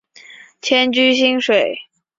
[0.63, 1.77] 迁居蕲水。